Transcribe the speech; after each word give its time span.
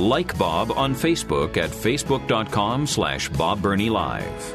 Like 0.00 0.38
Bob 0.38 0.72
on 0.72 0.94
Facebook 0.94 1.58
at 1.58 1.68
facebook.com 1.68 2.86
slash 2.86 3.28
Bob 3.28 3.60
Burney 3.60 3.90
Live. 3.90 4.54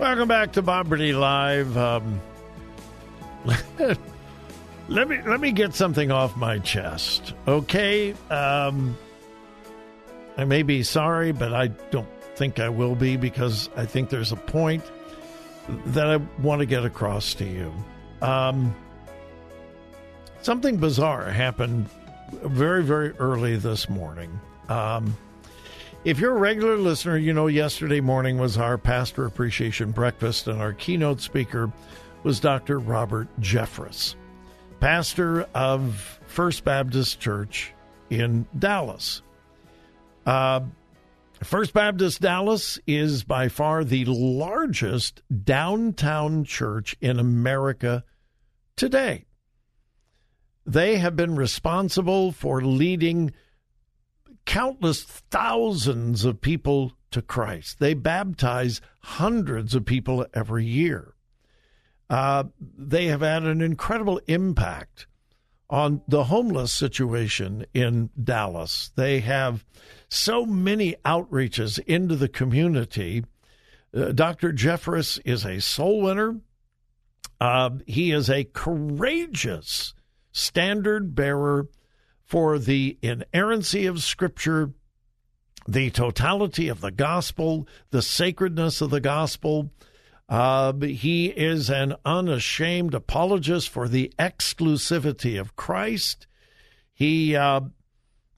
Welcome 0.00 0.26
back 0.26 0.52
to 0.52 0.62
Bob 0.62 0.88
Burney 0.88 1.12
Live. 1.12 1.76
Um, 1.76 2.18
let 4.88 5.06
me 5.06 5.20
let 5.26 5.38
me 5.38 5.52
get 5.52 5.74
something 5.74 6.10
off 6.10 6.38
my 6.38 6.60
chest, 6.60 7.34
okay? 7.46 8.14
Um, 8.30 8.96
I 10.38 10.46
may 10.46 10.62
be 10.62 10.82
sorry, 10.82 11.32
but 11.32 11.52
I 11.52 11.66
don't 11.66 12.08
think 12.36 12.58
I 12.58 12.70
will 12.70 12.94
be 12.94 13.18
because 13.18 13.68
I 13.76 13.84
think 13.84 14.08
there's 14.08 14.32
a 14.32 14.36
point 14.36 14.82
that 15.68 16.06
I 16.06 16.16
want 16.42 16.60
to 16.60 16.66
get 16.66 16.84
across 16.84 17.34
to 17.34 17.44
you. 17.44 17.72
Um, 18.22 18.74
something 20.42 20.76
bizarre 20.76 21.30
happened 21.30 21.88
very 22.42 22.82
very 22.82 23.10
early 23.18 23.56
this 23.56 23.88
morning. 23.88 24.38
Um, 24.68 25.16
if 26.04 26.18
you're 26.18 26.36
a 26.36 26.40
regular 26.40 26.76
listener, 26.76 27.16
you 27.16 27.32
know 27.32 27.46
yesterday 27.46 28.00
morning 28.00 28.38
was 28.38 28.58
our 28.58 28.76
pastor 28.76 29.24
appreciation 29.24 29.90
breakfast, 29.90 30.46
and 30.46 30.60
our 30.60 30.74
keynote 30.74 31.20
speaker 31.20 31.72
was 32.22 32.40
Dr. 32.40 32.78
Robert 32.78 33.28
Jeffress, 33.40 34.14
pastor 34.80 35.42
of 35.54 36.20
First 36.26 36.64
Baptist 36.64 37.20
Church 37.20 37.72
in 38.10 38.46
Dallas. 38.58 39.22
Uh, 40.26 40.60
First 41.44 41.74
Baptist 41.74 42.22
Dallas 42.22 42.78
is 42.86 43.22
by 43.22 43.48
far 43.48 43.84
the 43.84 44.06
largest 44.06 45.22
downtown 45.44 46.44
church 46.44 46.96
in 47.02 47.18
America 47.18 48.02
today. 48.76 49.26
They 50.64 50.96
have 50.96 51.16
been 51.16 51.36
responsible 51.36 52.32
for 52.32 52.62
leading 52.62 53.32
countless 54.46 55.02
thousands 55.02 56.24
of 56.24 56.40
people 56.40 56.92
to 57.10 57.20
Christ. 57.20 57.78
They 57.78 57.92
baptize 57.92 58.80
hundreds 59.00 59.74
of 59.74 59.84
people 59.84 60.26
every 60.32 60.64
year. 60.64 61.14
Uh, 62.08 62.44
they 62.60 63.06
have 63.06 63.20
had 63.20 63.42
an 63.42 63.60
incredible 63.60 64.18
impact 64.26 65.06
on 65.74 66.00
the 66.06 66.22
homeless 66.22 66.72
situation 66.72 67.66
in 67.74 68.08
Dallas. 68.22 68.92
They 68.94 69.18
have 69.18 69.64
so 70.08 70.46
many 70.46 70.94
outreaches 71.04 71.80
into 71.80 72.14
the 72.14 72.28
community. 72.28 73.24
Uh, 73.92 74.12
Dr. 74.12 74.52
Jeffress 74.52 75.18
is 75.24 75.44
a 75.44 75.60
soul 75.60 76.02
winner. 76.02 76.38
Uh, 77.40 77.70
he 77.88 78.12
is 78.12 78.30
a 78.30 78.44
courageous 78.44 79.94
standard 80.30 81.16
bearer 81.16 81.66
for 82.22 82.60
the 82.60 82.96
inerrancy 83.02 83.84
of 83.86 84.00
Scripture, 84.00 84.70
the 85.66 85.90
totality 85.90 86.68
of 86.68 86.82
the 86.82 86.92
gospel, 86.92 87.66
the 87.90 88.00
sacredness 88.00 88.80
of 88.80 88.90
the 88.90 89.00
gospel. 89.00 89.72
Uh, 90.28 90.72
he 90.80 91.26
is 91.26 91.68
an 91.68 91.94
unashamed 92.04 92.94
apologist 92.94 93.68
for 93.68 93.88
the 93.88 94.12
exclusivity 94.18 95.38
of 95.38 95.54
Christ. 95.54 96.26
He 96.94 97.36
uh, 97.36 97.60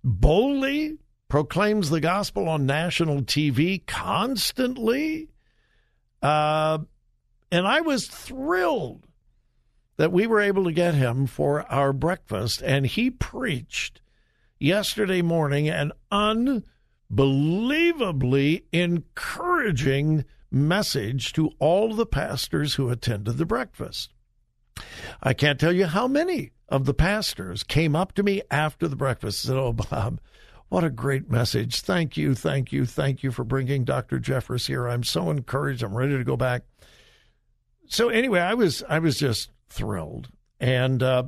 boldly 0.03 0.99
proclaims 1.29 1.91
the 1.91 2.01
gospel 2.01 2.49
on 2.49 2.67
national 2.67 3.23
TV 3.23 3.87
constantly. 3.87 5.29
Uh, 6.23 6.79
and 7.53 7.67
I 7.67 7.83
was 7.83 8.09
thrilled 8.09 9.07
that 9.97 10.13
we 10.13 10.27
were 10.27 10.41
able 10.41 10.65
to 10.65 10.73
get 10.73 10.95
him 10.95 11.27
for 11.27 11.71
our 11.71 11.93
breakfast, 11.93 12.63
and 12.63 12.87
he 12.87 13.11
preached 13.11 14.01
yesterday 14.59 15.21
morning 15.23 15.69
an 15.69 15.93
unbelievably 16.11 18.65
encouraging 18.73 20.25
message 20.51 21.33
to 21.35 21.51
all 21.59 21.95
the 21.95 22.07
pastors 22.07 22.75
who 22.75 22.89
attended 22.89 23.37
the 23.37 23.47
breakfast. 23.47 24.13
I 25.23 25.33
can't 25.33 25.59
tell 25.59 25.73
you 25.73 25.87
how 25.87 26.07
many 26.07 26.53
of 26.69 26.85
the 26.85 26.95
pastors 26.95 27.63
came 27.63 27.97
up 27.97 28.13
to 28.15 28.23
me 28.23 28.43
after 28.51 28.89
the 28.89 28.97
breakfast 28.97 29.45
and 29.45 29.55
said, 29.55 29.59
Oh, 29.59 29.73
Bob, 29.73 30.21
what 30.69 30.85
a 30.85 30.91
great 30.91 31.31
message. 31.31 31.81
Thank 31.81 32.17
you, 32.17 32.35
thank 32.35 32.73
you, 32.73 32.85
thank 32.85 33.23
you 33.23 33.31
for 33.31 33.45
bringing 33.45 33.85
Dr. 33.85 34.19
Jeffress 34.19 34.67
here. 34.67 34.87
I'm 34.87 35.05
so 35.05 35.31
encouraged. 35.31 35.83
I'm 35.83 35.97
ready 35.97 36.17
to 36.17 36.25
go 36.25 36.37
back. 36.37 36.63
So 37.89 38.09
anyway, 38.09 38.41
I 38.41 38.55
was 38.55 38.83
I 38.89 38.99
was 38.99 39.19
just 39.19 39.51
thrilled. 39.69 40.29
And 40.59 41.03
uh, 41.03 41.25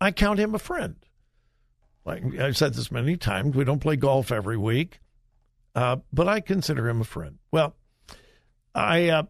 I 0.00 0.10
count 0.10 0.40
him 0.40 0.54
a 0.54 0.58
friend. 0.58 0.96
Like 2.04 2.22
I've 2.38 2.56
said 2.56 2.74
this 2.74 2.90
many 2.90 3.16
times, 3.16 3.54
we 3.54 3.64
don't 3.64 3.78
play 3.78 3.96
golf 3.96 4.32
every 4.32 4.56
week, 4.56 4.98
uh, 5.74 5.98
but 6.12 6.26
I 6.26 6.40
consider 6.40 6.88
him 6.88 7.00
a 7.00 7.04
friend. 7.04 7.38
Well, 7.52 7.76
I 8.74 9.08
uh, 9.08 9.24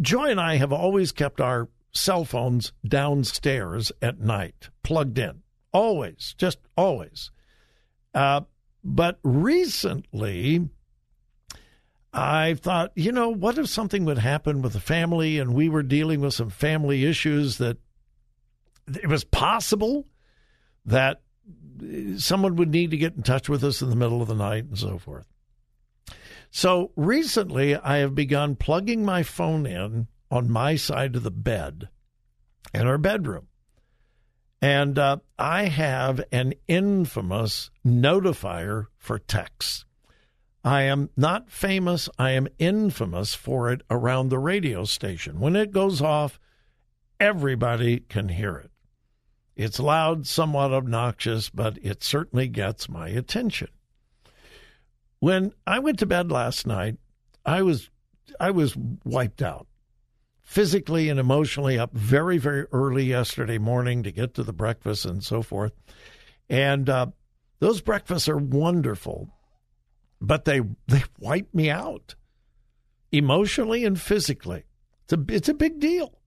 Joy 0.00 0.30
and 0.30 0.40
I 0.40 0.56
have 0.56 0.72
always 0.72 1.12
kept 1.12 1.40
our 1.40 1.68
cell 1.92 2.24
phones 2.24 2.72
downstairs 2.86 3.92
at 4.02 4.18
night, 4.18 4.70
plugged 4.82 5.18
in, 5.18 5.42
always, 5.72 6.34
just 6.36 6.58
always. 6.76 7.30
Uh, 8.12 8.42
but 8.82 9.18
recently, 9.22 10.68
I 12.12 12.54
thought, 12.54 12.92
you 12.94 13.12
know, 13.12 13.28
what 13.28 13.58
if 13.58 13.68
something 13.68 14.04
would 14.04 14.18
happen 14.18 14.62
with 14.62 14.72
the 14.72 14.80
family 14.80 15.38
and 15.38 15.54
we 15.54 15.68
were 15.68 15.82
dealing 15.82 16.20
with 16.20 16.34
some 16.34 16.50
family 16.50 17.04
issues 17.04 17.58
that 17.58 17.78
it 18.86 19.08
was 19.08 19.24
possible 19.24 20.06
that 20.84 21.22
someone 22.18 22.56
would 22.56 22.70
need 22.70 22.90
to 22.90 22.96
get 22.96 23.16
in 23.16 23.22
touch 23.22 23.48
with 23.48 23.64
us 23.64 23.82
in 23.82 23.90
the 23.90 23.96
middle 23.96 24.22
of 24.22 24.28
the 24.28 24.34
night 24.34 24.64
and 24.64 24.78
so 24.78 24.98
forth. 24.98 25.26
So 26.56 26.92
recently, 26.94 27.74
I 27.74 27.96
have 27.96 28.14
begun 28.14 28.54
plugging 28.54 29.04
my 29.04 29.24
phone 29.24 29.66
in 29.66 30.06
on 30.30 30.48
my 30.48 30.76
side 30.76 31.16
of 31.16 31.24
the 31.24 31.32
bed 31.32 31.88
in 32.72 32.86
our 32.86 32.96
bedroom. 32.96 33.48
And 34.62 34.96
uh, 34.96 35.16
I 35.36 35.64
have 35.64 36.22
an 36.30 36.54
infamous 36.68 37.72
notifier 37.84 38.86
for 38.96 39.18
texts. 39.18 39.84
I 40.62 40.82
am 40.82 41.10
not 41.16 41.50
famous, 41.50 42.08
I 42.20 42.30
am 42.30 42.46
infamous 42.60 43.34
for 43.34 43.72
it 43.72 43.80
around 43.90 44.28
the 44.28 44.38
radio 44.38 44.84
station. 44.84 45.40
When 45.40 45.56
it 45.56 45.72
goes 45.72 46.00
off, 46.00 46.38
everybody 47.18 47.98
can 47.98 48.28
hear 48.28 48.54
it. 48.58 48.70
It's 49.56 49.80
loud, 49.80 50.28
somewhat 50.28 50.72
obnoxious, 50.72 51.50
but 51.50 51.78
it 51.82 52.04
certainly 52.04 52.46
gets 52.46 52.88
my 52.88 53.08
attention. 53.08 53.70
When 55.24 55.52
I 55.66 55.78
went 55.78 55.98
to 56.00 56.06
bed 56.06 56.30
last 56.30 56.66
night, 56.66 56.98
I 57.46 57.62
was 57.62 57.88
I 58.38 58.50
was 58.50 58.76
wiped 59.04 59.40
out. 59.40 59.66
Physically 60.42 61.08
and 61.08 61.18
emotionally 61.18 61.78
up 61.78 61.94
very, 61.94 62.36
very 62.36 62.66
early 62.72 63.04
yesterday 63.04 63.56
morning 63.56 64.02
to 64.02 64.12
get 64.12 64.34
to 64.34 64.42
the 64.42 64.52
breakfast 64.52 65.06
and 65.06 65.24
so 65.24 65.40
forth. 65.40 65.72
And 66.50 66.90
uh, 66.90 67.06
those 67.58 67.80
breakfasts 67.80 68.28
are 68.28 68.36
wonderful 68.36 69.30
but 70.20 70.44
they 70.44 70.60
they 70.88 71.04
wipe 71.18 71.54
me 71.54 71.70
out 71.70 72.14
emotionally 73.12 73.84
and 73.86 74.00
physically. 74.00 74.64
It's 75.04 75.12
a 75.14 75.24
it's 75.28 75.48
a 75.48 75.54
big 75.54 75.80
deal. 75.80 76.18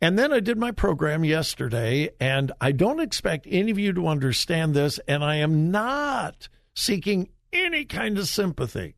And 0.00 0.16
then 0.16 0.32
I 0.32 0.38
did 0.38 0.56
my 0.56 0.70
program 0.70 1.24
yesterday, 1.24 2.10
and 2.20 2.52
I 2.60 2.70
don't 2.70 3.00
expect 3.00 3.48
any 3.50 3.72
of 3.72 3.78
you 3.78 3.92
to 3.94 4.06
understand 4.06 4.74
this, 4.74 5.00
and 5.08 5.24
I 5.24 5.36
am 5.36 5.72
not 5.72 6.48
seeking 6.74 7.28
any 7.54 7.84
kind 7.84 8.18
of 8.18 8.28
sympathy, 8.28 8.96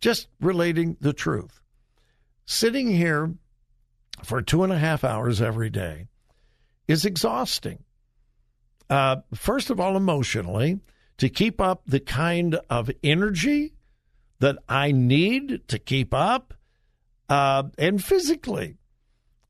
just 0.00 0.28
relating 0.40 0.96
the 1.00 1.12
truth. 1.12 1.60
Sitting 2.46 2.90
here 2.90 3.34
for 4.24 4.42
two 4.42 4.64
and 4.64 4.72
a 4.72 4.78
half 4.78 5.04
hours 5.04 5.40
every 5.40 5.70
day 5.70 6.06
is 6.88 7.04
exhausting. 7.04 7.84
Uh, 8.88 9.16
first 9.34 9.70
of 9.70 9.78
all, 9.78 9.96
emotionally, 9.96 10.80
to 11.18 11.28
keep 11.28 11.60
up 11.60 11.82
the 11.86 12.00
kind 12.00 12.58
of 12.68 12.90
energy 13.04 13.74
that 14.40 14.56
I 14.68 14.90
need 14.90 15.68
to 15.68 15.78
keep 15.78 16.12
up 16.12 16.54
uh, 17.28 17.64
and 17.78 18.02
physically. 18.02 18.78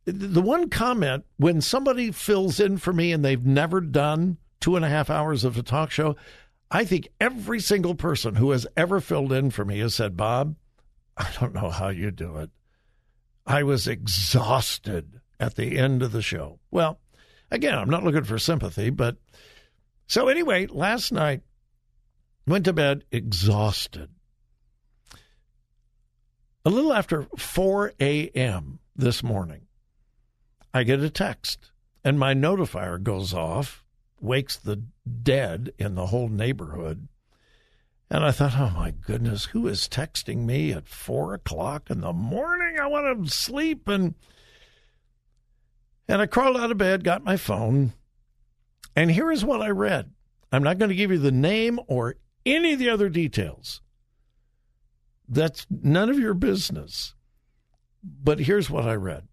The 0.04 0.42
one 0.42 0.68
comment 0.68 1.24
when 1.36 1.60
somebody 1.60 2.10
fills 2.10 2.58
in 2.58 2.78
for 2.78 2.92
me 2.92 3.12
and 3.12 3.24
they've 3.24 3.44
never 3.44 3.80
done 3.80 4.38
two 4.60 4.76
and 4.76 4.84
a 4.84 4.88
half 4.88 5.08
hours 5.08 5.44
of 5.44 5.56
a 5.56 5.62
talk 5.62 5.90
show, 5.90 6.16
I 6.70 6.84
think 6.84 7.08
every 7.20 7.60
single 7.60 7.94
person 7.94 8.36
who 8.36 8.52
has 8.52 8.66
ever 8.76 9.00
filled 9.00 9.32
in 9.32 9.50
for 9.50 9.64
me 9.64 9.80
has 9.80 9.94
said, 9.94 10.16
Bob, 10.16 10.54
I 11.16 11.28
don't 11.38 11.54
know 11.54 11.70
how 11.70 11.88
you 11.88 12.10
do 12.10 12.36
it. 12.36 12.50
I 13.46 13.64
was 13.64 13.88
exhausted 13.88 15.20
at 15.40 15.56
the 15.56 15.78
end 15.78 16.02
of 16.02 16.12
the 16.12 16.22
show. 16.22 16.60
Well, 16.70 17.00
again, 17.50 17.76
I'm 17.76 17.90
not 17.90 18.04
looking 18.04 18.24
for 18.24 18.38
sympathy, 18.38 18.90
but 18.90 19.16
so 20.06 20.28
anyway, 20.28 20.66
last 20.66 21.10
night 21.10 21.42
went 22.46 22.64
to 22.66 22.72
bed 22.72 23.04
exhausted. 23.10 24.10
A 26.64 26.70
little 26.70 26.92
after 26.92 27.26
4 27.36 27.94
a.m. 28.00 28.78
this 28.94 29.22
morning, 29.22 29.62
I 30.72 30.84
get 30.84 31.00
a 31.00 31.10
text, 31.10 31.72
and 32.04 32.18
my 32.18 32.34
notifier 32.34 33.02
goes 33.02 33.32
off, 33.32 33.79
wakes 34.20 34.56
the 34.56 34.82
dead 35.22 35.72
in 35.78 35.94
the 35.94 36.06
whole 36.06 36.28
neighborhood. 36.28 37.08
And 38.10 38.24
I 38.24 38.32
thought, 38.32 38.58
oh 38.58 38.72
my 38.74 38.90
goodness, 38.90 39.46
who 39.46 39.68
is 39.68 39.88
texting 39.88 40.44
me 40.44 40.72
at 40.72 40.88
four 40.88 41.32
o'clock 41.34 41.90
in 41.90 42.00
the 42.00 42.12
morning? 42.12 42.78
I 42.80 42.86
want 42.86 43.24
to 43.24 43.32
sleep. 43.32 43.88
And 43.88 44.14
and 46.08 46.20
I 46.20 46.26
crawled 46.26 46.56
out 46.56 46.72
of 46.72 46.78
bed, 46.78 47.04
got 47.04 47.22
my 47.22 47.36
phone, 47.36 47.92
and 48.96 49.12
here 49.12 49.30
is 49.30 49.44
what 49.44 49.62
I 49.62 49.68
read. 49.68 50.10
I'm 50.50 50.64
not 50.64 50.78
going 50.78 50.88
to 50.88 50.96
give 50.96 51.12
you 51.12 51.18
the 51.18 51.30
name 51.30 51.78
or 51.86 52.16
any 52.44 52.72
of 52.72 52.80
the 52.80 52.90
other 52.90 53.08
details. 53.08 53.80
That's 55.28 55.66
none 55.70 56.10
of 56.10 56.18
your 56.18 56.34
business. 56.34 57.14
But 58.02 58.40
here's 58.40 58.68
what 58.68 58.84
I 58.84 58.94
read. 58.94 59.28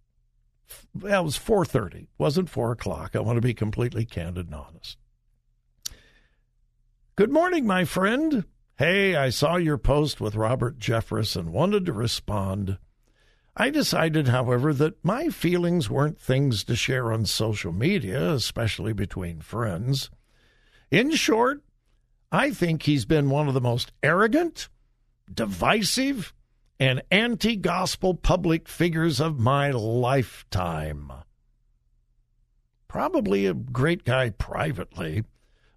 Well, 0.94 1.22
it 1.22 1.25
was 1.25 1.38
4.30. 1.38 2.04
It 2.04 2.10
wasn't 2.18 2.50
4 2.50 2.72
o'clock. 2.72 3.16
I 3.16 3.19
want 3.19 3.38
to 3.38 3.42
be 3.42 3.54
completely 3.54 4.06
candid 4.06 4.48
and 4.48 4.56
honest. 4.56 4.98
Good 7.16 7.31
morning, 7.31 7.66
my 7.66 7.86
friend. 7.86 8.46
Hey, 8.78 9.16
I 9.16 9.30
saw 9.30 9.56
your 9.56 9.78
post 9.78 10.22
with 10.22 10.36
Robert 10.36 10.78
Jeffress 10.78 11.36
and 11.36 11.52
wanted 11.52 11.86
to 11.88 11.94
respond. 11.94 12.78
I 13.56 13.72
decided, 13.72 14.28
however, 14.28 14.72
that 14.74 15.04
my 15.04 15.30
feelings 15.30 15.90
weren't 15.90 16.22
things 16.22 16.64
to 16.66 16.75
share 16.75 17.12
on 17.12 17.25
social 17.25 17.72
media, 17.72 18.34
especially 18.34 18.94
between 18.94 19.42
friends. 19.42 20.12
In 20.92 21.10
short, 21.12 21.64
I 22.31 22.52
think 22.52 22.84
he's 22.84 23.06
been 23.06 23.31
one 23.31 23.48
of 23.48 23.56
the 23.56 23.62
most 23.62 23.92
arrogant, 24.04 24.69
divisive, 25.34 26.34
and 26.79 27.01
anti 27.12 27.56
gospel 27.56 28.13
public 28.13 28.68
figures 28.68 29.19
of 29.19 29.39
my 29.39 29.71
lifetime. 29.71 31.12
Probably 32.88 33.45
a 33.45 33.53
great 33.53 34.03
guy 34.06 34.29
privately, 34.29 35.24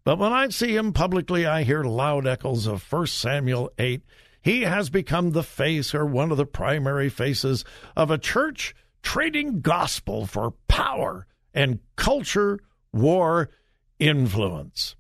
but 0.05 0.19
when 0.19 0.33
I 0.33 0.49
see 0.49 0.77
him 0.77 0.93
publicly, 0.93 1.47
I 1.47 1.65
hear 1.65 1.83
loud 1.83 2.27
echoes 2.27 2.67
of 2.67 2.91
1 2.91 3.07
Samuel 3.07 3.71
8 3.79 4.03
he 4.43 4.63
has 4.63 4.89
become 4.91 5.31
the 5.31 5.43
face 5.43 5.95
or 5.95 6.07
one 6.07 6.31
of 6.31 6.37
the 6.37 6.47
primary 6.47 7.09
faces 7.09 7.65
of 7.97 8.11
a 8.11 8.19
church 8.19 8.75
trading 9.03 9.61
gospel 9.61 10.27
for 10.27 10.53
power 10.67 11.27
and 11.53 11.81
culture 11.97 12.59
war 12.93 13.51
influence. 13.99 14.97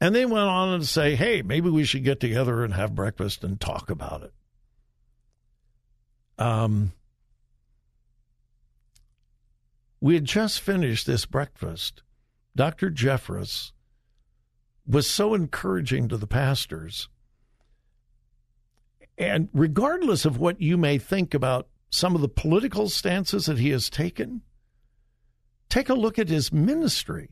And 0.00 0.14
they 0.14 0.26
went 0.26 0.48
on 0.48 0.80
to 0.80 0.86
say, 0.86 1.14
hey, 1.14 1.42
maybe 1.42 1.70
we 1.70 1.84
should 1.84 2.04
get 2.04 2.20
together 2.20 2.62
and 2.64 2.74
have 2.74 2.94
breakfast 2.94 3.44
and 3.44 3.60
talk 3.60 3.90
about 3.90 4.22
it. 4.22 4.32
Um, 6.40 6.92
we 10.00 10.14
had 10.14 10.24
just 10.24 10.60
finished 10.60 11.06
this 11.06 11.26
breakfast. 11.26 12.02
Dr. 12.56 12.90
Jeffress 12.90 13.70
was 14.86 15.06
so 15.06 15.34
encouraging 15.34 16.08
to 16.08 16.16
the 16.16 16.26
pastors 16.26 17.08
and 19.20 19.50
regardless 19.52 20.24
of 20.24 20.38
what 20.38 20.62
you 20.62 20.78
may 20.78 20.96
think 20.96 21.34
about 21.34 21.68
some 21.90 22.14
of 22.14 22.22
the 22.22 22.28
political 22.28 22.88
stances 22.88 23.44
that 23.46 23.58
he 23.58 23.68
has 23.68 23.90
taken, 23.90 24.40
take 25.68 25.90
a 25.90 25.94
look 25.94 26.18
at 26.18 26.30
his 26.30 26.50
ministry. 26.50 27.28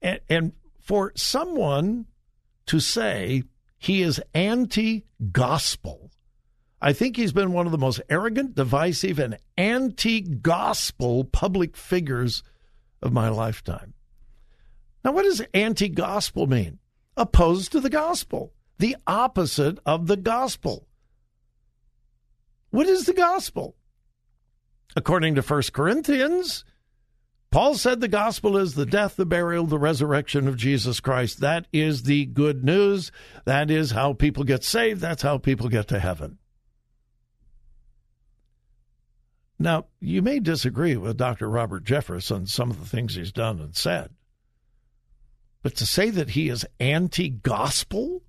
And, 0.00 0.20
and 0.30 0.52
for 0.80 1.12
someone 1.16 2.06
to 2.64 2.80
say 2.80 3.42
he 3.76 4.00
is 4.00 4.22
anti 4.32 5.04
gospel, 5.30 6.10
I 6.84 6.92
think 6.92 7.16
he's 7.16 7.32
been 7.32 7.54
one 7.54 7.64
of 7.64 7.72
the 7.72 7.78
most 7.78 8.02
arrogant, 8.10 8.56
divisive, 8.56 9.18
and 9.18 9.38
anti 9.56 10.20
gospel 10.20 11.24
public 11.24 11.78
figures 11.78 12.42
of 13.00 13.10
my 13.10 13.30
lifetime. 13.30 13.94
Now, 15.02 15.12
what 15.12 15.22
does 15.22 15.40
anti 15.54 15.88
gospel 15.88 16.46
mean? 16.46 16.80
Opposed 17.16 17.72
to 17.72 17.80
the 17.80 17.88
gospel 17.88 18.52
the 18.78 18.96
opposite 19.06 19.78
of 19.86 20.08
the 20.08 20.16
gospel. 20.18 20.86
What 22.68 22.86
is 22.86 23.06
the 23.06 23.14
gospel? 23.14 23.76
According 24.94 25.36
to 25.36 25.42
1 25.42 25.62
Corinthians, 25.72 26.66
Paul 27.50 27.76
said 27.76 28.02
the 28.02 28.08
gospel 28.08 28.58
is 28.58 28.74
the 28.74 28.84
death, 28.84 29.16
the 29.16 29.24
burial, 29.24 29.64
the 29.64 29.78
resurrection 29.78 30.46
of 30.46 30.58
Jesus 30.58 31.00
Christ. 31.00 31.40
That 31.40 31.66
is 31.72 32.02
the 32.02 32.26
good 32.26 32.62
news. 32.62 33.10
That 33.46 33.70
is 33.70 33.92
how 33.92 34.12
people 34.12 34.44
get 34.44 34.64
saved. 34.64 35.00
That's 35.00 35.22
how 35.22 35.38
people 35.38 35.70
get 35.70 35.88
to 35.88 35.98
heaven. 35.98 36.36
Now, 39.64 39.86
you 39.98 40.20
may 40.20 40.40
disagree 40.40 40.94
with 40.94 41.16
Dr. 41.16 41.48
Robert 41.48 41.84
Jeffress 41.84 42.30
on 42.30 42.44
some 42.44 42.70
of 42.70 42.78
the 42.78 42.86
things 42.86 43.14
he's 43.14 43.32
done 43.32 43.60
and 43.60 43.74
said, 43.74 44.10
but 45.62 45.74
to 45.76 45.86
say 45.86 46.10
that 46.10 46.28
he 46.28 46.50
is 46.50 46.66
anti 46.78 47.30
gospel 47.30 48.20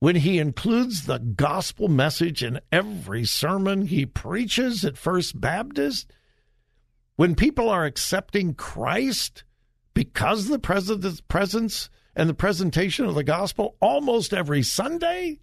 when 0.00 0.16
he 0.16 0.40
includes 0.40 1.06
the 1.06 1.20
gospel 1.20 1.86
message 1.86 2.42
in 2.42 2.58
every 2.72 3.24
sermon 3.24 3.86
he 3.86 4.04
preaches 4.04 4.84
at 4.84 4.98
First 4.98 5.40
Baptist, 5.40 6.12
when 7.14 7.36
people 7.36 7.68
are 7.68 7.84
accepting 7.84 8.54
Christ 8.54 9.44
because 9.94 10.50
of 10.50 10.60
the 11.00 11.20
presence 11.28 11.90
and 12.16 12.28
the 12.28 12.34
presentation 12.34 13.04
of 13.04 13.14
the 13.14 13.22
gospel 13.22 13.76
almost 13.80 14.34
every 14.34 14.64
Sunday? 14.64 15.38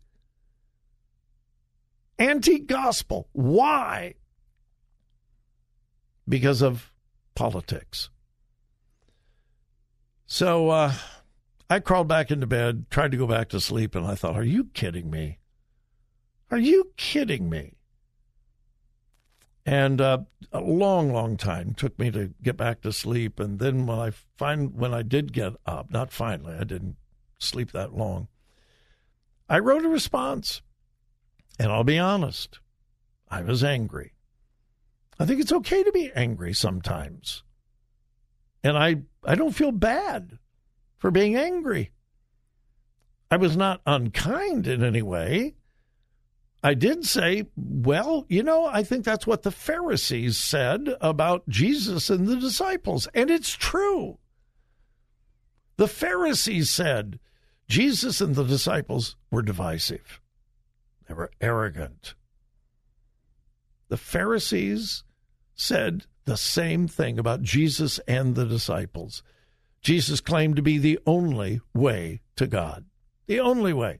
Anti 2.19 2.59
gospel. 2.59 3.27
Why? 3.33 4.15
Because 6.27 6.61
of 6.61 6.91
politics. 7.35 8.09
So, 10.25 10.69
uh, 10.69 10.93
I 11.69 11.79
crawled 11.79 12.07
back 12.07 12.31
into 12.31 12.47
bed, 12.47 12.85
tried 12.89 13.11
to 13.11 13.17
go 13.17 13.27
back 13.27 13.49
to 13.49 13.59
sleep, 13.59 13.95
and 13.95 14.05
I 14.05 14.15
thought, 14.15 14.35
are 14.35 14.43
you 14.43 14.65
kidding 14.73 15.09
me? 15.09 15.39
Are 16.49 16.57
you 16.57 16.91
kidding 16.95 17.49
me? 17.49 17.73
And 19.65 19.99
uh, 19.99 20.19
a 20.53 20.61
long, 20.61 21.11
long 21.11 21.35
time 21.35 21.73
took 21.73 21.99
me 21.99 22.09
to 22.11 22.33
get 22.41 22.55
back 22.55 22.81
to 22.81 22.93
sleep. 22.93 23.37
And 23.37 23.59
then 23.59 23.85
when 23.85 23.99
I 23.99 24.11
find 24.37 24.73
when 24.73 24.93
I 24.93 25.01
did 25.01 25.33
get 25.33 25.53
up, 25.65 25.91
not 25.91 26.13
finally, 26.13 26.55
I 26.55 26.63
didn't 26.63 26.95
sleep 27.37 27.73
that 27.73 27.93
long. 27.93 28.29
I 29.49 29.59
wrote 29.59 29.83
a 29.83 29.89
response, 29.89 30.61
and 31.59 31.71
I'll 31.71 31.83
be 31.83 31.99
honest, 31.99 32.59
I 33.29 33.41
was 33.41 33.63
angry. 33.63 34.13
I 35.19 35.25
think 35.25 35.41
it's 35.41 35.51
okay 35.51 35.83
to 35.83 35.91
be 35.91 36.11
angry 36.15 36.53
sometimes, 36.53 37.43
and 38.63 38.77
I 38.77 38.97
I 39.23 39.35
don't 39.35 39.55
feel 39.55 39.71
bad 39.71 40.37
for 40.97 41.11
being 41.11 41.35
angry. 41.35 41.91
I 43.29 43.37
was 43.37 43.57
not 43.57 43.81
unkind 43.85 44.67
in 44.67 44.83
any 44.83 45.01
way. 45.01 45.55
I 46.63 46.73
did 46.73 47.05
say, 47.05 47.45
well, 47.55 48.25
you 48.29 48.41
know, 48.41 48.65
I 48.65 48.83
think 48.83 49.05
that's 49.05 49.27
what 49.27 49.43
the 49.43 49.51
Pharisees 49.51 50.37
said 50.37 50.95
about 51.01 51.47
Jesus 51.47 52.09
and 52.09 52.27
the 52.27 52.37
disciples. 52.37 53.07
And 53.13 53.29
it's 53.29 53.51
true. 53.51 54.17
The 55.77 55.87
Pharisees 55.87 56.69
said 56.69 57.19
Jesus 57.67 58.21
and 58.21 58.35
the 58.35 58.43
disciples 58.43 59.15
were 59.29 59.43
divisive, 59.43 60.19
they 61.07 61.13
were 61.13 61.31
arrogant. 61.41 62.15
The 63.89 63.97
Pharisees 63.97 65.03
said 65.55 66.05
the 66.25 66.37
same 66.37 66.87
thing 66.87 67.17
about 67.17 67.41
Jesus 67.41 67.99
and 68.07 68.35
the 68.35 68.45
disciples. 68.45 69.23
Jesus 69.81 70.19
claimed 70.19 70.57
to 70.57 70.61
be 70.61 70.77
the 70.77 70.99
only 71.05 71.61
way 71.73 72.21
to 72.35 72.47
God. 72.47 72.85
The 73.27 73.39
only 73.39 73.73
way. 73.73 73.99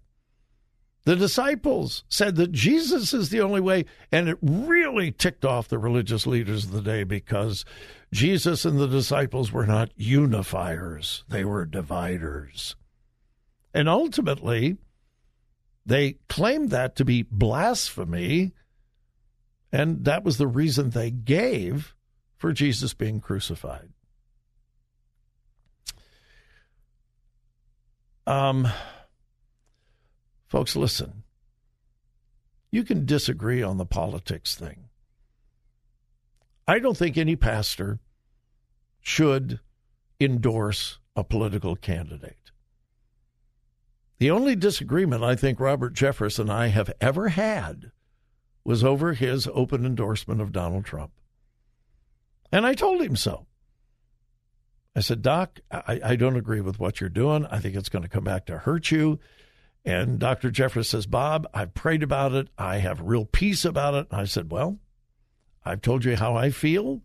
The 1.05 1.15
disciples 1.15 2.03
said 2.09 2.35
that 2.35 2.51
Jesus 2.51 3.13
is 3.13 3.29
the 3.29 3.39
only 3.39 3.61
way, 3.61 3.85
and 4.11 4.27
it 4.27 4.37
really 4.41 5.09
ticked 5.09 5.45
off 5.45 5.69
the 5.69 5.79
religious 5.79 6.27
leaders 6.27 6.65
of 6.65 6.71
the 6.71 6.81
day 6.81 7.05
because 7.05 7.63
Jesus 8.11 8.65
and 8.65 8.77
the 8.77 8.87
disciples 8.87 9.53
were 9.53 9.65
not 9.65 9.97
unifiers, 9.97 11.23
they 11.29 11.45
were 11.45 11.65
dividers. 11.65 12.75
And 13.73 13.87
ultimately, 13.87 14.75
they 15.87 16.17
claimed 16.27 16.69
that 16.71 16.97
to 16.97 17.05
be 17.05 17.23
blasphemy, 17.23 18.51
and 19.71 20.03
that 20.03 20.25
was 20.25 20.37
the 20.37 20.45
reason 20.45 20.89
they 20.89 21.09
gave 21.09 21.95
for 22.35 22.51
Jesus 22.51 22.93
being 22.93 23.21
crucified. 23.21 23.89
Um, 28.27 28.67
folks, 30.47 30.75
listen. 30.75 31.23
You 32.69 32.83
can 32.83 33.05
disagree 33.05 33.63
on 33.63 33.77
the 33.77 33.85
politics 33.85 34.55
thing. 34.55 34.89
I 36.67 36.79
don't 36.79 36.97
think 36.97 37.17
any 37.17 37.37
pastor 37.37 37.99
should 38.99 39.61
endorse 40.19 40.99
a 41.15 41.23
political 41.23 41.77
candidate. 41.77 42.46
The 44.19 44.31
only 44.31 44.55
disagreement 44.55 45.23
I 45.23 45.35
think 45.35 45.59
Robert 45.59 45.93
Jeffress 45.93 46.39
and 46.39 46.51
I 46.51 46.67
have 46.67 46.91
ever 46.99 47.29
had 47.29 47.91
was 48.63 48.83
over 48.83 49.13
his 49.13 49.47
open 49.53 49.85
endorsement 49.85 50.41
of 50.41 50.51
Donald 50.51 50.85
Trump. 50.85 51.11
And 52.51 52.65
I 52.65 52.73
told 52.73 53.01
him 53.01 53.15
so. 53.15 53.45
I 54.95 55.01
said, 55.01 55.21
Doc, 55.21 55.59
I, 55.71 56.01
I 56.03 56.15
don't 56.15 56.37
agree 56.37 56.61
with 56.61 56.79
what 56.79 56.99
you're 56.99 57.09
doing. 57.09 57.45
I 57.45 57.59
think 57.59 57.75
it's 57.75 57.89
going 57.89 58.01
to 58.01 58.09
come 58.09 58.23
back 58.23 58.47
to 58.47 58.57
hurt 58.57 58.89
you. 58.89 59.19
And 59.85 60.19
Dr. 60.19 60.49
Jeffress 60.49 60.87
says, 60.87 61.05
Bob, 61.05 61.47
I've 61.53 61.73
prayed 61.73 62.03
about 62.03 62.33
it. 62.33 62.49
I 62.57 62.79
have 62.79 62.99
real 63.01 63.23
peace 63.23 63.63
about 63.63 63.93
it. 63.93 64.07
I 64.11 64.25
said, 64.25 64.51
Well, 64.51 64.79
I've 65.63 65.81
told 65.81 66.03
you 66.03 66.15
how 66.15 66.35
I 66.35 66.49
feel, 66.49 67.03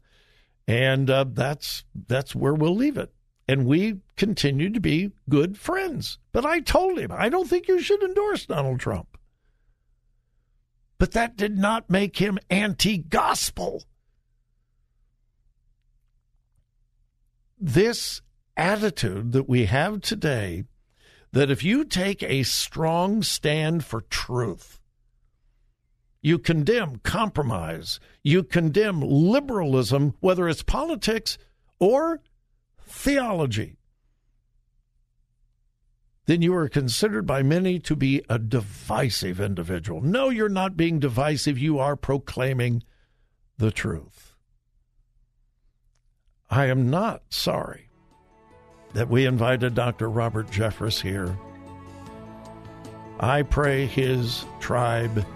and 0.67 1.11
uh, 1.11 1.27
that's 1.29 1.85
that's 1.95 2.35
where 2.35 2.55
we'll 2.55 2.75
leave 2.75 2.97
it. 2.97 3.13
And 3.53 3.67
we 3.67 3.99
continued 4.17 4.73
to 4.73 4.81
be 4.81 5.13
good 5.29 5.59
friends. 5.59 6.19
But 6.33 6.47
I 6.47 6.61
told 6.61 6.99
him, 6.99 7.13
I 7.13 7.29
don't 7.29 7.47
think 7.47 7.69
you 7.69 7.83
should 7.83 8.03
endorse 8.03 8.47
Donald 8.47 8.81
Trump. 8.81 9.19
But 10.97 11.13
that 11.13 11.37
did 11.37 11.59
not 11.59 11.91
make 11.91 12.17
him 12.17 12.39
anti 12.49 12.97
gospel. 12.97 13.85
This 17.61 18.23
attitude 18.57 19.33
that 19.33 19.51
we 19.51 19.67
have 19.67 20.01
today 20.01 20.65
that 21.33 21.51
if 21.51 21.63
you 21.63 21.85
take 21.85 22.23
a 22.23 22.45
strong 22.45 23.23
stand 23.23 23.85
for 23.85 24.01
truth, 24.01 24.81
you 26.23 26.39
condemn 26.39 27.01
compromise. 27.01 28.01
You 28.23 28.45
condemn 28.45 29.03
liberalism, 29.03 30.15
whether 30.21 30.49
it's 30.49 30.63
politics 30.63 31.37
or 31.79 32.23
theology. 32.93 33.79
Then 36.27 36.43
you 36.43 36.55
are 36.55 36.69
considered 36.69 37.27
by 37.27 37.43
many 37.43 37.81
to 37.81 37.97
be 37.97 38.23
a 38.29 38.39
divisive 38.39 39.41
individual. 39.41 40.01
No, 40.01 40.29
you're 40.29 40.49
not 40.49 40.77
being 40.77 41.01
divisive. 41.01 41.59
You 41.59 41.79
are 41.81 41.97
proclaiming 41.97 42.85
the 43.59 43.73
truth. 43.73 44.35
I 46.49 46.67
am 46.67 46.91
not 46.91 47.23
sorry 47.31 47.89
that 48.93 49.09
we 49.09 49.27
invited 49.27 49.75
Dr. 49.75 50.09
Robert 50.09 50.49
Jeffress 50.49 51.01
here. 51.01 51.37
I 53.19 53.43
pray 53.43 53.87
his 53.87 54.45
tribe 54.61 55.27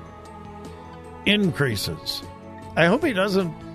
increases. 1.24 2.22
I 2.76 2.84
hope 2.84 3.02
he 3.02 3.14
doesn't 3.14 3.65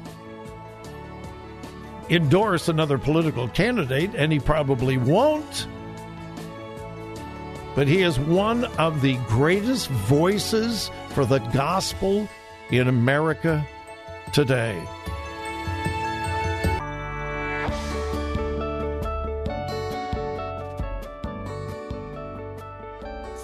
endorse 2.11 2.67
another 2.67 2.97
political 2.97 3.47
candidate, 3.47 4.13
and 4.15 4.31
he 4.31 4.39
probably 4.39 4.97
won't. 4.97 5.67
But 7.73 7.87
he 7.87 8.01
is 8.01 8.19
one 8.19 8.65
of 8.77 9.01
the 9.01 9.15
greatest 9.27 9.87
voices 9.87 10.91
for 11.09 11.25
the 11.25 11.39
gospel 11.39 12.27
in 12.69 12.89
America 12.89 13.65
today. 14.33 14.79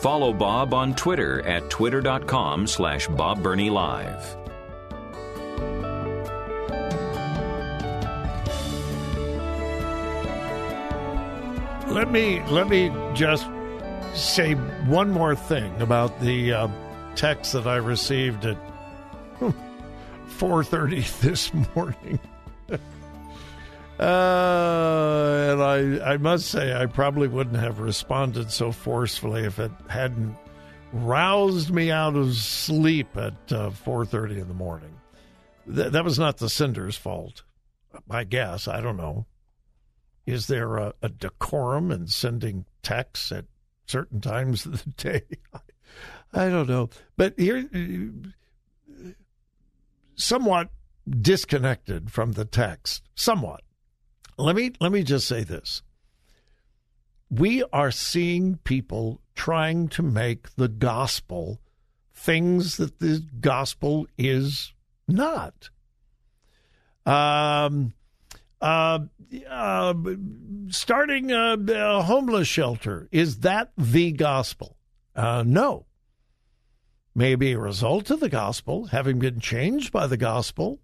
Follow 0.02 0.32
Bob 0.32 0.74
on 0.74 0.94
Twitter 0.94 1.42
at 1.46 1.70
twitter.com 1.70 2.68
slash 2.68 3.08
Bob 3.08 3.44
Live. 3.46 4.47
Let 11.98 12.12
me 12.12 12.44
let 12.44 12.70
me 12.70 12.92
just 13.16 13.48
say 14.14 14.54
one 14.54 15.10
more 15.10 15.36
thing 15.36 15.82
about 15.82 16.22
the 16.22 16.54
uh, 16.54 16.68
text 17.16 17.54
that 17.54 17.66
I 17.66 17.78
received 17.78 18.46
at 18.46 18.56
4:30 19.40 21.20
this 21.22 21.52
morning. 21.76 22.20
Uh, 24.00 25.50
and 25.50 26.00
I, 26.00 26.14
I 26.14 26.18
must 26.18 26.50
say, 26.50 26.72
I 26.72 26.86
probably 26.86 27.28
wouldn't 27.28 27.56
have 27.56 27.80
responded 27.80 28.52
so 28.52 28.72
forcefully 28.72 29.44
if 29.44 29.58
it 29.58 29.72
hadn't 29.90 30.38
roused 30.94 31.72
me 31.74 31.90
out 31.90 32.16
of 32.16 32.36
sleep 32.36 33.18
at 33.18 33.34
uh, 33.52 33.72
4.30 33.72 34.42
in 34.42 34.48
the 34.50 34.54
morning. 34.54 34.94
Th- 35.66 35.92
that 35.92 36.06
was 36.06 36.20
not 36.20 36.38
the 36.38 36.48
sender's 36.48 36.96
fault, 36.96 37.42
I 38.08 38.24
guess. 38.24 38.68
I 38.68 38.82
don't 38.82 38.98
know. 38.98 39.26
Is 40.28 40.46
there 40.46 40.78
a, 40.78 40.94
a 41.02 41.10
decorum 41.10 41.92
in 41.92 42.08
sending 42.08 42.66
texts 42.84 43.32
at 43.32 43.46
certain 43.88 44.22
times 44.22 44.68
of 44.68 44.84
the 44.84 44.90
day? 44.92 45.24
I 46.34 46.50
don't 46.50 46.70
know. 46.70 46.90
But 47.16 47.40
here, 47.40 47.68
somewhat 50.16 50.70
disconnected 51.10 52.12
from 52.12 52.34
the 52.34 52.46
text, 52.46 53.04
somewhat 53.16 53.62
let 54.38 54.56
me 54.56 54.72
let 54.80 54.92
me 54.92 55.04
just 55.04 55.28
say 55.28 55.44
this. 55.44 55.82
We 57.30 57.64
are 57.74 57.92
seeing 57.92 58.58
people 58.64 59.20
trying 59.36 59.90
to 59.90 60.04
make 60.04 60.56
the 60.56 60.70
gospel 60.70 61.60
things 62.14 62.78
that 62.78 63.00
the 63.00 63.26
gospel 63.40 64.08
is 64.18 64.74
not. 65.08 65.70
Um, 67.06 67.94
uh, 68.62 69.00
uh, 69.50 69.94
starting 70.70 71.32
a, 71.32 71.58
a, 71.70 72.02
homeless 72.02 72.48
shelter 72.48 73.08
is 73.12 73.40
that 73.40 73.72
the 73.78 74.12
gospel? 74.12 74.78
Uh, 75.16 75.44
no. 75.46 75.86
Maybe 77.14 77.52
a 77.52 77.60
result 77.60 78.10
of 78.10 78.20
the 78.20 78.30
gospel, 78.30 78.86
having 78.88 79.20
been 79.20 79.40
changed 79.40 79.92
by 79.92 80.08
the 80.08 80.18
gospel, 80.18 80.80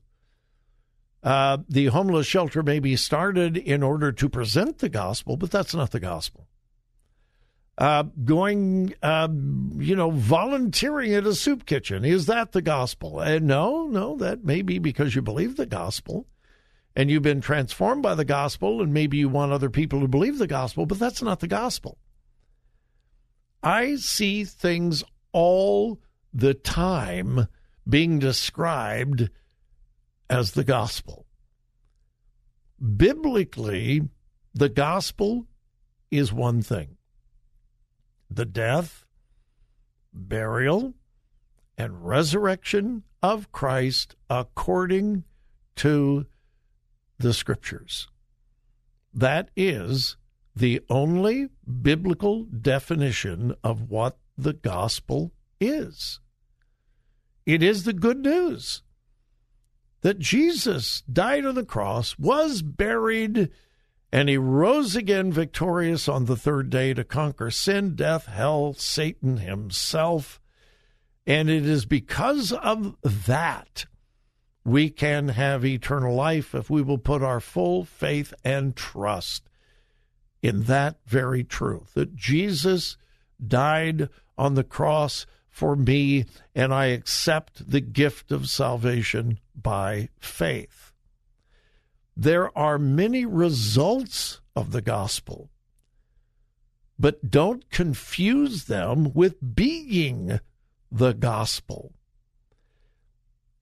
uh, 1.23 1.57
the 1.69 1.87
homeless 1.87 2.27
shelter 2.27 2.63
may 2.63 2.79
be 2.79 2.95
started 2.95 3.55
in 3.55 3.81
order 3.81 4.11
to 4.11 4.29
present 4.29 4.79
the 4.79 4.89
gospel, 4.89 5.37
but 5.37 5.51
that's 5.51 5.73
not 5.73 5.91
the 5.91 5.99
gospel. 5.99 6.47
Uh, 7.77 8.03
going, 8.23 8.93
uh, 9.01 9.27
you 9.77 9.95
know, 9.95 10.11
volunteering 10.11 11.13
at 11.13 11.25
a 11.25 11.33
soup 11.33 11.65
kitchen, 11.65 12.05
is 12.05 12.27
that 12.27 12.51
the 12.51 12.61
gospel? 12.61 13.23
No, 13.41 13.87
no, 13.87 14.15
that 14.17 14.43
may 14.43 14.61
be 14.61 14.77
because 14.77 15.15
you 15.15 15.21
believe 15.21 15.55
the 15.55 15.65
gospel 15.65 16.27
and 16.95 17.09
you've 17.09 17.23
been 17.23 17.41
transformed 17.41 18.03
by 18.03 18.15
the 18.15 18.25
gospel, 18.25 18.81
and 18.81 18.93
maybe 18.93 19.17
you 19.17 19.29
want 19.29 19.51
other 19.51 19.69
people 19.69 20.01
to 20.01 20.07
believe 20.07 20.37
the 20.37 20.47
gospel, 20.47 20.85
but 20.85 20.99
that's 20.99 21.21
not 21.21 21.39
the 21.39 21.47
gospel. 21.47 21.97
I 23.63 23.95
see 23.95 24.43
things 24.43 25.03
all 25.31 25.99
the 26.33 26.53
time 26.53 27.47
being 27.87 28.19
described 28.19 29.29
as 30.29 30.51
the 30.51 30.63
gospel. 30.63 31.25
Biblically, 32.97 34.01
the 34.53 34.69
gospel 34.69 35.47
is 36.11 36.31
one 36.33 36.61
thing 36.61 36.97
the 38.29 38.45
death, 38.45 39.05
burial, 40.11 40.93
and 41.77 42.05
resurrection 42.05 43.03
of 43.21 43.51
Christ 43.51 44.15
according 44.29 45.23
to 45.77 46.25
the 47.23 47.33
scriptures. 47.33 48.07
That 49.13 49.49
is 49.55 50.17
the 50.55 50.81
only 50.89 51.49
biblical 51.81 52.43
definition 52.43 53.55
of 53.63 53.89
what 53.89 54.17
the 54.37 54.53
gospel 54.53 55.31
is. 55.59 56.19
It 57.45 57.63
is 57.63 57.83
the 57.83 57.93
good 57.93 58.19
news 58.19 58.83
that 60.01 60.19
Jesus 60.19 61.01
died 61.11 61.45
on 61.45 61.55
the 61.55 61.65
cross, 61.65 62.19
was 62.19 62.61
buried, 62.61 63.49
and 64.11 64.29
he 64.29 64.37
rose 64.37 64.95
again 64.95 65.31
victorious 65.31 66.09
on 66.09 66.25
the 66.25 66.35
third 66.35 66.69
day 66.69 66.93
to 66.93 67.05
conquer 67.05 67.49
sin, 67.49 67.95
death, 67.95 68.25
hell, 68.25 68.73
Satan 68.73 69.37
himself. 69.37 70.41
And 71.25 71.49
it 71.49 71.65
is 71.65 71.85
because 71.85 72.51
of 72.51 72.97
that 73.03 73.85
we 74.65 74.89
can 74.89 75.29
have 75.29 75.65
eternal 75.65 76.15
life 76.15 76.55
if 76.55 76.69
we 76.69 76.81
will 76.81 76.97
put 76.97 77.21
our 77.21 77.39
full 77.39 77.83
faith 77.83 78.33
and 78.43 78.75
trust 78.75 79.49
in 80.41 80.63
that 80.63 80.97
very 81.05 81.43
truth 81.43 81.93
that 81.93 82.15
Jesus 82.15 82.97
died 83.45 84.09
on 84.37 84.55
the 84.55 84.63
cross 84.63 85.25
for 85.49 85.75
me 85.75 86.25
and 86.55 86.73
I 86.73 86.87
accept 86.87 87.69
the 87.69 87.81
gift 87.81 88.31
of 88.31 88.49
salvation 88.49 89.39
by 89.55 90.09
faith. 90.19 90.91
There 92.15 92.55
are 92.57 92.77
many 92.79 93.25
results 93.25 94.39
of 94.55 94.71
the 94.71 94.81
gospel, 94.81 95.49
but 96.97 97.29
don't 97.29 97.69
confuse 97.69 98.65
them 98.65 99.13
with 99.13 99.55
being 99.55 100.39
the 100.91 101.13
gospel. 101.13 101.93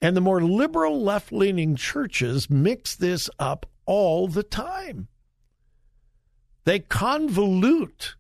And 0.01 0.17
the 0.17 0.21
more 0.21 0.41
liberal 0.41 1.01
left 1.01 1.31
leaning 1.31 1.75
churches 1.75 2.49
mix 2.49 2.95
this 2.95 3.29
up 3.37 3.67
all 3.85 4.27
the 4.27 4.43
time. 4.43 5.07
They 6.65 6.79
convolute 6.79 8.15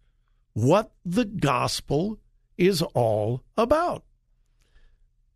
what 0.53 0.91
the 1.05 1.25
gospel 1.25 2.19
is 2.57 2.81
all 2.81 3.43
about. 3.57 4.03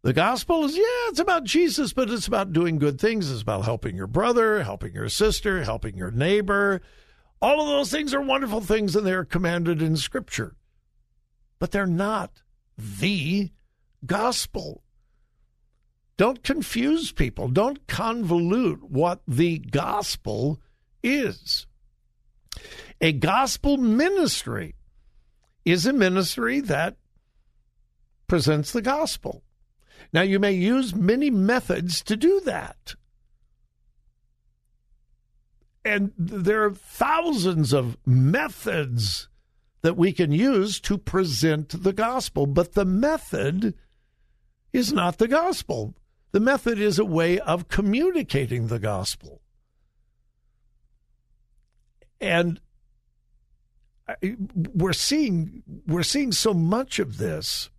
The 0.04 0.14
gospel 0.14 0.66
is, 0.66 0.78
yeah, 0.78 1.10
it's 1.10 1.20
about 1.20 1.46
Jesus, 1.46 1.92
but 1.92 2.12
it's 2.12 2.28
about 2.28 2.54
doing 2.54 2.78
good 2.78 3.02
things. 3.02 3.32
It's 3.32 3.42
about 3.42 3.66
helping 3.66 3.96
your 3.96 4.06
brother, 4.06 4.62
helping 4.62 4.94
your 4.94 5.10
sister, 5.10 5.64
helping 5.64 5.98
your 5.98 6.12
neighbor. 6.12 6.82
All 7.42 7.60
of 7.60 7.68
those 7.68 7.90
things 7.90 8.14
are 8.14 8.22
wonderful 8.22 8.62
things 8.62 8.96
and 8.96 9.06
they're 9.06 9.26
commanded 9.26 9.82
in 9.82 9.98
Scripture. 9.98 10.56
But 11.58 11.72
they're 11.72 11.88
not 11.88 12.44
the 12.78 13.50
gospel. 14.06 14.84
Don't 16.18 16.44
confuse 16.44 17.12
people. 17.12 17.50
Don't 17.50 17.86
convolute 17.88 18.82
what 18.82 19.22
the 19.28 19.60
gospel 19.60 20.62
is. 21.04 21.68
A 23.02 23.12
gospel 23.12 23.78
ministry 23.78 24.76
is 25.66 25.86
a 25.86 25.94
ministry 25.94 26.62
that 26.62 26.96
presents 28.28 28.72
the 28.72 28.82
gospel. 28.82 29.44
Now, 30.14 30.22
you 30.22 30.40
may 30.40 30.54
use 30.54 30.96
many 30.96 31.30
methods 31.30 32.02
to 32.04 32.16
do 32.16 32.40
that. 32.42 32.96
And 35.84 36.14
there 36.18 36.64
are 36.64 36.74
thousands 36.74 37.74
of 37.74 37.98
methods 38.06 39.28
that 39.82 39.98
we 39.98 40.14
can 40.14 40.32
use 40.32 40.80
to 40.82 40.98
present 40.98 41.84
the 41.84 41.94
gospel, 41.94 42.48
but 42.48 42.74
the 42.74 42.86
method 42.86 43.76
is 44.74 44.92
not 44.92 45.18
the 45.20 45.28
gospel. 45.28 45.94
The 46.32 46.40
method 46.40 46.80
is 46.80 47.00
a 47.00 47.06
way 47.06 47.40
of 47.40 47.68
communicating 47.68 48.68
the 48.68 48.80
gospel. 48.80 49.42
And 52.20 52.60
we're 54.74 54.94
seeing 54.94 55.64
we're 55.88 56.04
seeing 56.04 56.32
so 56.32 56.54
much 56.54 57.00
of 57.00 57.18
this 57.18 57.70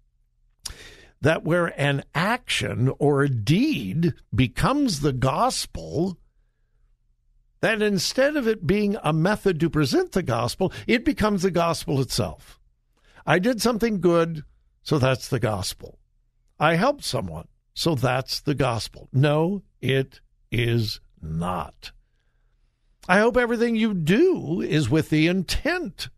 that 1.20 1.44
where 1.44 1.78
an 1.80 2.02
action 2.14 2.92
or 2.98 3.22
a 3.22 3.28
deed 3.28 4.12
becomes 4.34 5.00
the 5.00 5.12
gospel, 5.12 6.18
that 7.60 7.80
instead 7.80 8.36
of 8.36 8.46
it 8.46 8.66
being 8.66 8.96
a 9.02 9.12
method 9.12 9.58
to 9.60 9.70
present 9.70 10.12
the 10.12 10.22
gospel, 10.22 10.72
it 10.86 11.04
becomes 11.04 11.42
the 11.42 11.50
gospel 11.50 12.00
itself. 12.00 12.60
I 13.24 13.38
did 13.38 13.62
something 13.62 14.00
good, 14.00 14.44
so 14.82 14.98
that's 14.98 15.28
the 15.28 15.40
gospel. 15.40 15.98
I 16.60 16.76
helped 16.76 17.02
someone, 17.04 17.48
so 17.76 17.94
that's 17.94 18.40
the 18.40 18.54
gospel. 18.54 19.10
No, 19.12 19.62
it 19.82 20.20
is 20.50 20.98
not. 21.20 21.92
I 23.06 23.18
hope 23.18 23.36
everything 23.36 23.76
you 23.76 23.92
do 23.92 24.62
is 24.62 24.88
with 24.88 25.10
the 25.10 25.26
intent 25.26 26.08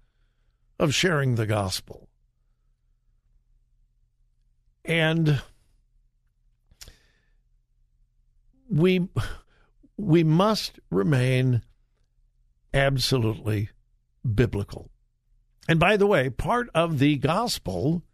of 0.78 0.94
sharing 0.94 1.34
the 1.34 1.46
gospel. 1.46 2.08
And 4.84 5.42
we 8.70 9.08
we 9.96 10.22
must 10.22 10.78
remain 10.90 11.62
absolutely 12.72 13.70
biblical. 14.24 14.90
And 15.68 15.80
by 15.80 15.96
the 15.96 16.06
way, 16.06 16.30
part 16.30 16.70
of 16.72 17.00
the 17.00 17.16
gospel 17.16 18.04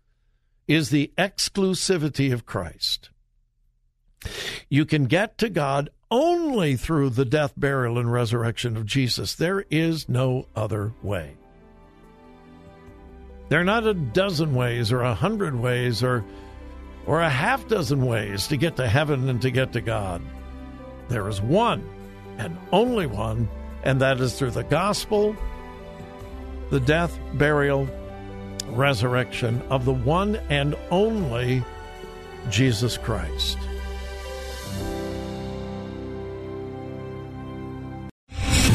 is 0.66 0.88
the 0.88 1.12
exclusivity 1.18 2.33
of 2.33 2.46
Christ. 2.46 3.11
You 4.68 4.85
can 4.85 5.05
get 5.05 5.38
to 5.38 5.48
God 5.48 5.90
only 6.11 6.77
through 6.77 7.11
the 7.11 7.24
death, 7.24 7.53
burial, 7.57 7.98
and 7.98 8.11
resurrection 8.11 8.77
of 8.77 8.87
Jesus. 8.87 9.35
There 9.35 9.64
is 9.70 10.09
no 10.09 10.46
other 10.55 10.92
way. 11.03 11.37
There 13.48 13.61
are 13.61 13.64
not 13.64 13.87
a 13.87 13.94
dozen 13.94 14.55
ways 14.55 14.92
or 14.92 15.03
a 15.03 15.14
hundred 15.14 15.55
ways 15.55 16.03
or 16.03 16.24
or 17.07 17.20
a 17.20 17.29
half 17.29 17.68
dozen 17.68 18.07
ways 18.07 18.46
to 18.48 18.57
get 18.57 18.77
to 18.77 18.88
heaven 18.88 19.29
and 19.29 19.42
to 19.42 19.50
get 19.50 19.72
to 19.74 19.81
God. 19.81 20.22
There 21.09 21.29
is 21.29 21.40
one 21.40 21.87
and 22.38 22.57
only 22.72 23.07
one, 23.07 23.48
and 23.83 24.00
that 24.00 24.20
is 24.20 24.38
through 24.38 24.53
the 24.53 24.64
gospel, 24.64 25.37
the 26.70 26.81
death, 26.81 27.18
burial, 27.35 27.88
resurrection 28.68 29.61
of 29.68 29.85
the 29.85 29.92
one 29.92 30.37
and 30.48 30.74
only 30.90 31.62
Jesus 32.48 32.96
Christ. 32.96 33.59